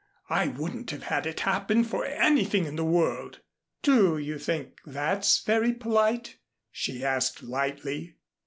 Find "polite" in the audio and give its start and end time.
5.73-6.39